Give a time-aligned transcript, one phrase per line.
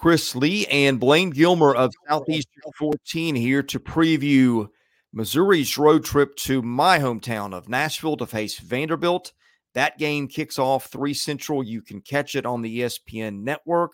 [0.00, 4.66] Chris Lee and Blayne Gilmer of Southeast 14 here to preview
[5.12, 9.34] Missouri's road trip to my hometown of Nashville to face Vanderbilt.
[9.74, 11.62] That game kicks off 3 Central.
[11.62, 13.92] You can catch it on the ESPN network.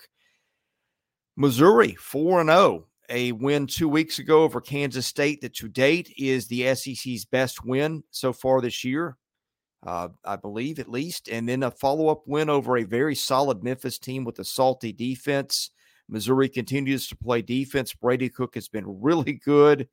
[1.35, 6.47] Missouri 4 0, a win two weeks ago over Kansas State that to date is
[6.47, 9.17] the SEC's best win so far this year,
[9.85, 11.29] uh, I believe at least.
[11.29, 14.93] And then a follow up win over a very solid Memphis team with a salty
[14.93, 15.73] defense.
[16.09, 17.95] Missouri continues to play defense.
[17.95, 19.89] Brady Cook has been really good.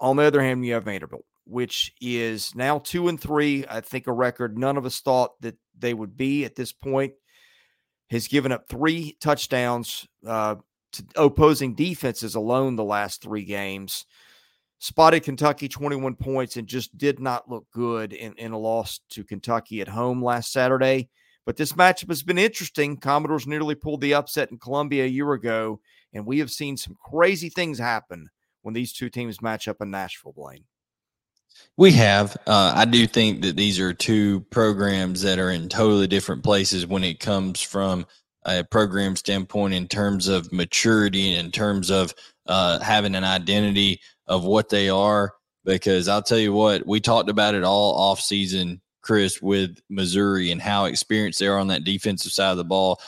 [0.00, 3.64] On the other hand, you have Vanderbilt, which is now two and three.
[3.68, 7.12] I think a record none of us thought that they would be at this point.
[8.10, 10.54] Has given up three touchdowns uh,
[10.92, 14.06] to opposing defenses alone the last three games.
[14.78, 19.24] Spotted Kentucky 21 points and just did not look good in, in a loss to
[19.24, 21.10] Kentucky at home last Saturday.
[21.48, 22.98] But this matchup has been interesting.
[22.98, 25.80] Commodores nearly pulled the upset in Columbia a year ago,
[26.12, 28.28] and we have seen some crazy things happen
[28.60, 30.64] when these two teams match up in Nashville, Blayne.
[31.78, 32.36] We have.
[32.46, 36.86] Uh, I do think that these are two programs that are in totally different places
[36.86, 38.04] when it comes from
[38.44, 42.12] a program standpoint in terms of maturity and in terms of
[42.44, 45.32] uh, having an identity of what they are.
[45.64, 50.50] Because I'll tell you what, we talked about it all off season, Chris, with Missouri
[50.50, 53.00] and how experienced they are on that defensive side of the ball.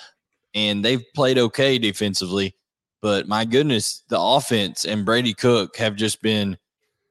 [0.55, 2.57] And they've played okay defensively,
[3.03, 6.59] but my goodness, the offense and Brady Cook have just been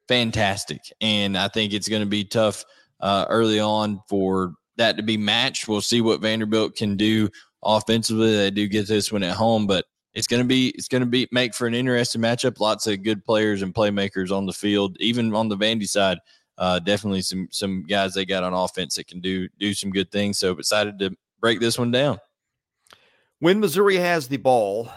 [0.07, 0.81] fantastic.
[1.01, 2.65] And I think it's going to be tough
[2.99, 5.67] uh, early on for that to be matched.
[5.67, 7.29] We'll see what Vanderbilt can do
[7.63, 8.35] offensively.
[8.35, 11.07] They do get this one at home, but it's going to be it's going to
[11.07, 12.59] be make for an interesting matchup.
[12.59, 16.17] Lots of good players and playmakers on the field, even on the Vandy side.
[16.59, 20.11] Uh, definitely some some guys they got on offense that can do do some good
[20.11, 20.37] things.
[20.37, 22.19] So excited to break this one down.
[23.39, 24.91] When Missouri has the ball,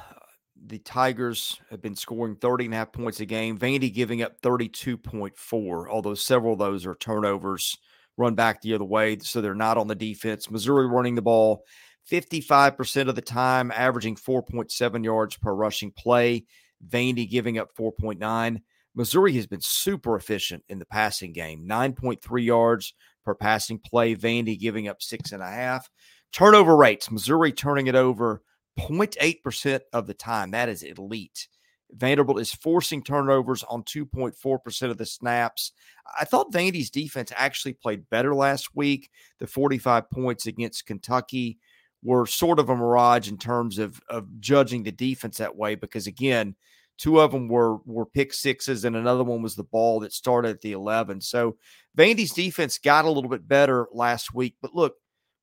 [0.66, 3.56] the Tigers have been scoring 30 and a half points a game.
[3.56, 7.78] Vandy giving up 32.4, although several of those are turnovers
[8.16, 9.18] run back the other way.
[9.20, 10.50] So they're not on the defense.
[10.50, 11.64] Missouri running the ball
[12.10, 16.44] 55% of the time, averaging 4.7 yards per rushing play.
[16.88, 18.60] Vandy giving up 4.9.
[18.94, 22.94] Missouri has been super efficient in the passing game, 9.3 yards
[23.24, 24.14] per passing play.
[24.14, 25.88] Vandy giving up six and a half.
[26.32, 28.42] Turnover rates, Missouri turning it over
[28.78, 30.50] 0.8% of the time.
[30.50, 31.48] That is elite.
[31.94, 35.72] Vanderbilt is forcing turnovers on 2.4% of the snaps.
[36.18, 39.10] I thought Vandy's defense actually played better last week.
[39.38, 41.58] The 45 points against Kentucky
[42.02, 46.06] were sort of a mirage in terms of of judging the defense that way because
[46.06, 46.56] again,
[47.02, 50.50] two of them were were pick sixes and another one was the ball that started
[50.50, 51.20] at the 11.
[51.20, 51.56] So
[51.98, 54.94] Vandy's defense got a little bit better last week, but look,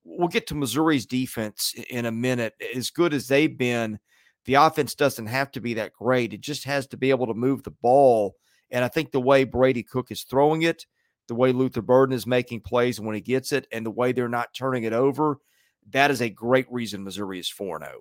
[0.02, 2.54] we'll get to Missouri's defense in a minute.
[2.74, 3.98] As good as they've been,
[4.46, 6.32] the offense doesn't have to be that great.
[6.32, 8.36] It just has to be able to move the ball.
[8.70, 10.86] And I think the way Brady Cook is throwing it,
[11.28, 14.30] the way Luther Burden is making plays when he gets it, and the way they're
[14.30, 15.36] not turning it over,
[15.90, 18.00] that is a great reason Missouri is 4 0.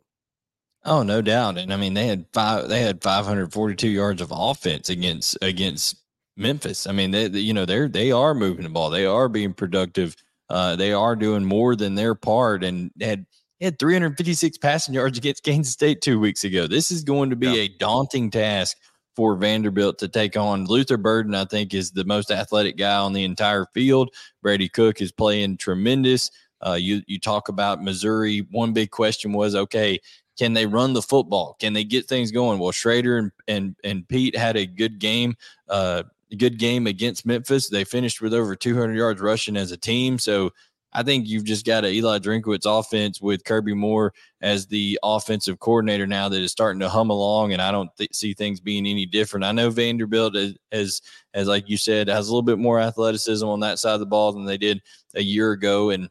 [0.86, 1.58] Oh, no doubt.
[1.58, 5.98] And I mean, they had five, they had 542 yards of offense against, against
[6.38, 6.88] Memphis.
[6.88, 8.90] I mean, they, they you know, they're, they are moving the ball.
[8.90, 10.16] They are being productive.
[10.50, 13.26] Uh, they are doing more than their part and had,
[13.62, 16.66] had 356 passing yards against Kansas State two weeks ago.
[16.66, 17.64] This is going to be yeah.
[17.64, 18.78] a daunting task
[19.20, 20.66] for Vanderbilt to take on.
[20.66, 24.12] Luther Burden, I think, is the most athletic guy on the entire field.
[24.42, 26.32] Brady Cook is playing tremendous.
[26.66, 28.48] Uh, you you talk about Missouri.
[28.52, 30.00] One big question was, okay,
[30.40, 31.58] can they run the football?
[31.60, 32.60] Can they get things going?
[32.60, 35.36] Well, Schrader and and, and Peat had a good game.
[35.68, 36.04] Uh,
[36.38, 37.68] good game against Memphis.
[37.68, 40.18] They finished with over 200 yards rushing as a team.
[40.18, 40.52] So
[40.94, 45.60] I think you've just got a Eli Drinkwitz offense with Kirby Moore as the offensive
[45.60, 48.88] coordinator now that is starting to hum along, and I don't th- see things being
[48.88, 49.44] any different.
[49.44, 51.02] I know Vanderbilt is, as
[51.34, 54.06] as like you said has a little bit more athleticism on that side of the
[54.06, 54.82] ball than they did
[55.16, 56.10] a year ago, and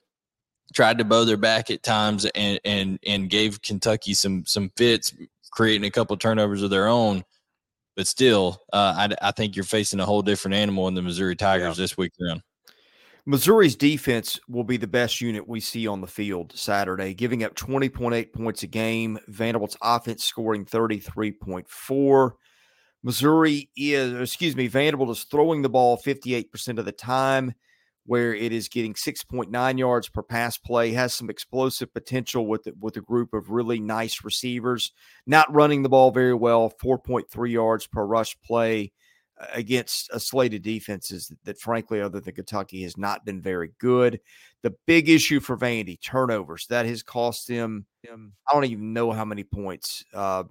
[0.74, 5.14] tried to bow their back at times and and and gave Kentucky some some fits,
[5.50, 7.24] creating a couple turnovers of their own.
[7.96, 11.34] But still, uh, I, I think you're facing a whole different animal in the Missouri
[11.34, 11.82] Tigers yeah.
[11.82, 12.42] this week around.
[13.26, 17.54] Missouri's defense will be the best unit we see on the field Saturday, giving up
[17.54, 19.18] 20.8 points a game.
[19.28, 22.30] Vanderbilt's offense scoring 33.4.
[23.02, 27.52] Missouri is, excuse me, Vanderbilt is throwing the ball 58% of the time
[28.08, 32.96] where it is getting 6.9 yards per pass play, has some explosive potential with with
[32.96, 34.92] a group of really nice receivers.
[35.26, 38.92] Not running the ball very well, 4.3 yards per rush play.
[39.52, 43.70] against a slate of defenses that, that, frankly, other than Kentucky, has not been very
[43.78, 44.20] good.
[44.62, 47.84] The big issue for Vandy turnovers that has cost them.
[48.10, 50.44] I don't even know how many points uh,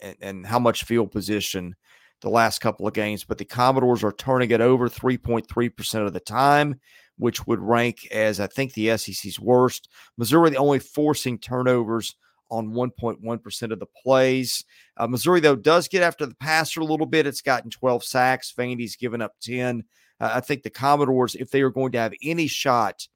[0.00, 1.76] and, and how much field position
[2.24, 6.20] the last couple of games, but the Commodores are turning it over 3.3% of the
[6.20, 6.80] time,
[7.16, 9.88] which would rank as I think the SEC's worst.
[10.16, 12.16] Missouri, the only forcing turnovers
[12.50, 14.64] on 1.1% of the plays.
[14.96, 17.26] Uh, Missouri, though, does get after the passer a little bit.
[17.26, 18.52] It's gotten 12 sacks.
[18.56, 19.84] Vandy's given up 10.
[20.20, 23.06] Uh, I think the Commodores, if they are going to have any shot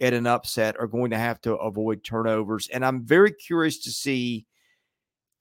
[0.00, 2.68] at an upset, are going to have to avoid turnovers.
[2.72, 4.46] And I'm very curious to see.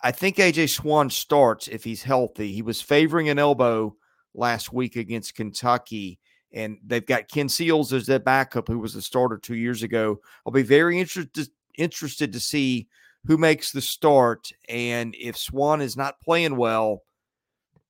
[0.01, 2.51] I think AJ Swann starts if he's healthy.
[2.51, 3.95] He was favoring an elbow
[4.33, 6.19] last week against Kentucky
[6.53, 10.19] and they've got Ken Seals as their backup, who was the starter two years ago.
[10.45, 12.88] I'll be very interested interested to see
[13.25, 17.03] who makes the start, and if Swann is not playing well,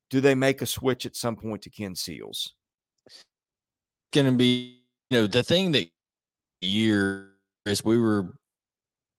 [0.10, 2.54] do they make a switch at some point to Ken Seals?
[4.14, 5.90] Going to be, you know, the thing that
[6.62, 7.30] year
[7.66, 8.34] is we were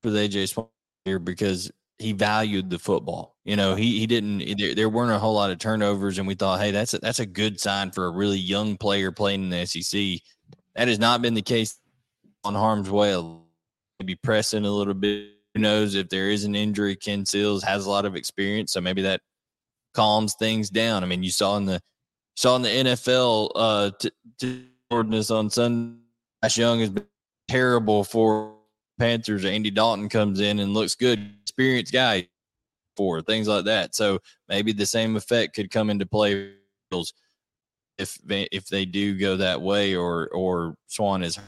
[0.03, 0.67] for the AJ Swann
[1.05, 3.37] here because he valued the football.
[3.45, 4.59] You know, he he didn't.
[4.59, 7.19] There, there, weren't a whole lot of turnovers, and we thought, hey, that's a, that's
[7.19, 10.21] a good sign for a really young player playing in the SEC.
[10.77, 11.79] That has not been the case
[12.45, 13.21] on harm's way.
[13.99, 15.31] Maybe pressing a little bit.
[15.55, 16.95] Who knows if there is an injury?
[16.95, 19.21] Ken Seals has a lot of experience, so maybe that
[19.95, 21.03] calms things down.
[21.03, 21.81] I mean, you saw in the
[22.37, 25.99] saw in the NFL uh, t- t- on Sunday.
[26.43, 27.07] Ash Young has been
[27.49, 28.58] terrible for
[28.99, 29.45] Panthers.
[29.45, 32.29] Andy Dalton comes in and looks good experienced guy
[32.97, 33.95] for things like that.
[33.95, 36.55] So maybe the same effect could come into play
[37.99, 41.39] if they, if they do go that way or or Swann is.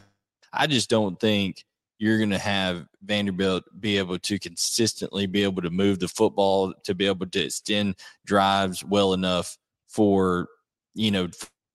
[0.52, 1.64] I just don't think
[1.98, 6.72] you're going to have Vanderbilt be able to consistently be able to move the football
[6.84, 9.56] to be able to extend drives well enough
[9.86, 10.48] for
[10.94, 11.28] you know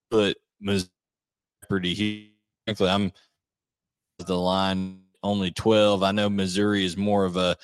[0.10, 0.90] put Missouri.
[2.66, 3.12] Frankly, I'm
[4.26, 6.04] the line only 12.
[6.04, 7.58] I know Missouri is more of a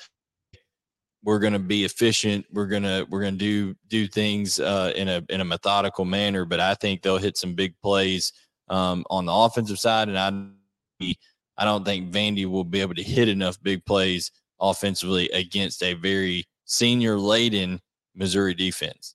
[1.24, 2.44] we're going to be efficient.
[2.52, 6.04] We're going to we're going to do do things uh, in a in a methodical
[6.04, 6.44] manner.
[6.44, 8.32] But I think they'll hit some big plays
[8.68, 11.14] um, on the offensive side, and I
[11.56, 15.94] I don't think Vandy will be able to hit enough big plays offensively against a
[15.94, 17.80] very senior laden
[18.14, 19.14] Missouri defense.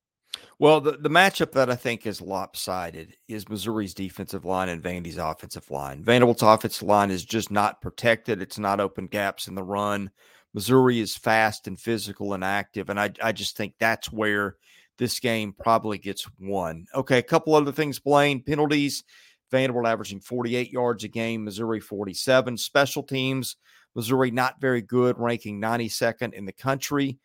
[0.60, 5.18] Well, the, the matchup that I think is lopsided is Missouri's defensive line and Vandy's
[5.18, 6.04] offensive line.
[6.04, 8.42] Vanderbilt's offensive line is just not protected.
[8.42, 10.10] It's not open gaps in the run.
[10.56, 12.90] Missouri is fast and physical and active.
[12.90, 14.56] And I, I just think that's where
[14.98, 16.88] this game probably gets won.
[16.96, 18.42] Okay, a couple other things, Blayne.
[18.44, 19.04] Penalties,
[19.52, 22.58] Vanderbilt averaging 48 yards a game, Missouri 47.
[22.58, 23.58] Special teams,
[23.94, 27.20] Missouri not very good, ranking 92nd in the country.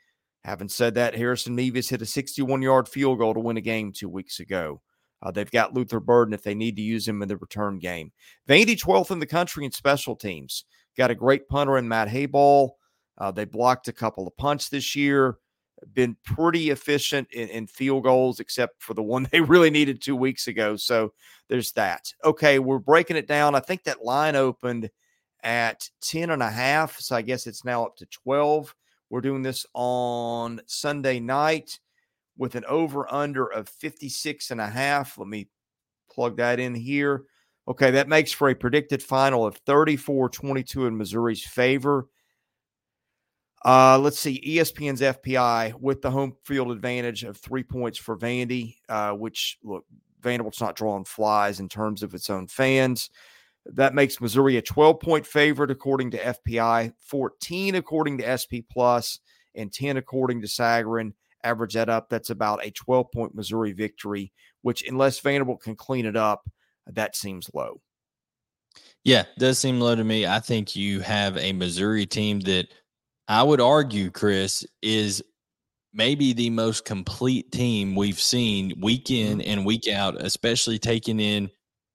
[0.45, 3.93] Having said that, Harrison Mevis hit a 61 yard field goal to win a game
[3.93, 4.81] two weeks ago.
[5.23, 8.11] Uh, they've got Luther Burden if they need to use him in the return game.
[8.49, 10.65] Vandy 12th in the country in special teams.
[10.97, 12.71] Got a great punter in Matt Hayball.
[13.19, 15.39] Uh, they blocked a couple of punts this year,
[15.95, 20.17] been pretty efficient in, in, field goals, except for the one they really needed two
[20.17, 20.75] weeks ago.
[20.75, 21.13] So
[21.49, 22.13] there's that.
[22.25, 23.55] Okay, we're breaking it down.
[23.55, 24.91] I think that line opened
[25.45, 26.99] at 10 and a half.
[26.99, 28.75] So I guess it's now up to 12.
[29.13, 31.79] We're doing this on Sunday night
[32.39, 35.19] with an over under of 56 and a half.
[35.19, 35.49] Let me
[36.11, 37.25] plug that in here.
[37.69, 42.09] Okay, that makes for a predicted final of 34 22 in Missouri's favor.
[43.63, 48.77] Uh, let's see, ESPN's FPI with the home field advantage of three points for Vandy,
[48.89, 49.85] uh, which look,
[50.23, 53.11] Vanderbilt's not drawing flies in terms of its own fans.
[53.67, 59.21] That makes Missouri a 12 point favorite according to FPI, 14 according to SP Plus,
[59.55, 61.13] and 10 according to Sagarin.
[61.45, 62.09] Average that up.
[62.09, 66.49] That's about a 12 point Missouri victory, which, unless Vanderbilt can clean it up,
[66.87, 67.81] that seems low.
[69.05, 70.27] Yeah, does seem low to me.
[70.27, 72.69] I think you have a Missouri team that
[73.29, 75.23] I would argue, Chris, is
[75.93, 79.51] maybe the most complete team we've seen week in mm-hmm.
[79.51, 81.51] and week out, especially taking in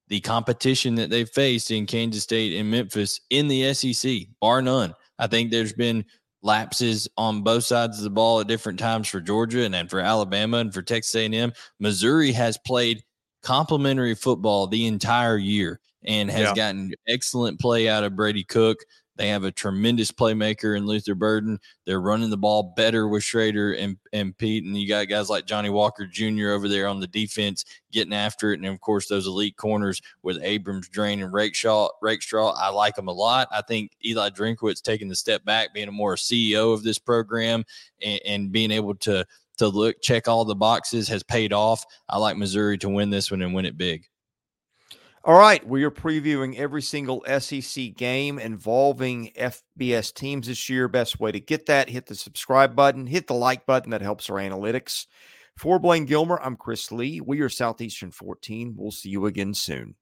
[0.08, 4.94] the competition that they've faced in Kansas State and Memphis in the SEC, bar none.
[5.18, 6.04] I think there's been
[6.42, 10.00] lapses on both sides of the ball at different times for Georgia and then for
[10.00, 11.52] Alabama and for Texas A&M.
[11.80, 13.02] Missouri has played
[13.42, 16.54] complementary football the entire year and has yeah.
[16.54, 18.78] gotten excellent play out of Brady Cook.
[19.18, 21.58] They have a tremendous playmaker in Luther Burden.
[21.84, 24.64] They're running the ball better with Schrader and, and Peat.
[24.64, 26.50] And you got guys like Johnny Walker Jr.
[26.50, 28.60] over there on the defense getting after it.
[28.60, 31.88] And of course, those elite corners with Abrams-Draine, and Rakestraw.
[32.00, 33.48] Rakestraw, I like them a lot.
[33.50, 37.64] I think Eli Drinkwitz taking the step back, being a more CEO of this program
[38.00, 39.26] and, and being able to
[39.58, 41.84] to look check all the boxes has paid off.
[42.08, 44.06] I like Missouri to win this one and win it big.
[45.24, 50.86] All right, we are previewing every single SEC game involving FBS teams this year.
[50.86, 53.90] Best way to get that, hit the subscribe button, hit the like button.
[53.90, 55.06] That helps our analytics.
[55.56, 57.20] For Blayne Gilmer, I'm Chris Lee.
[57.20, 58.76] We are Southeastern 14.
[58.76, 59.96] We'll see you again soon.